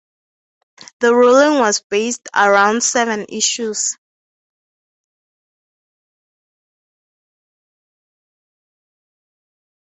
[1.01, 3.99] The ruling was based around seven issues.